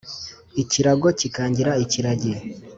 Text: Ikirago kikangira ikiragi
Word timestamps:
Ikirago 0.61 1.07
kikangira 1.19 1.71
ikiragi 1.83 2.31